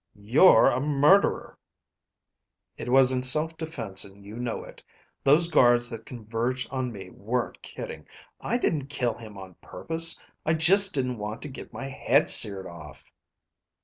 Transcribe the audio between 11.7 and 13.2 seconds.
my head seared off."